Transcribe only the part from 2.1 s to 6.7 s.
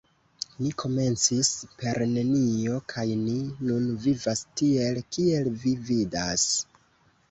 nenio, kaj ni nun vivas tiel, kiel vi vidas.